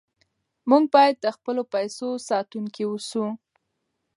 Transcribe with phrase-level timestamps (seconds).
[0.69, 3.25] موږ باید د خپلو پیسو ساتونکي اوسو.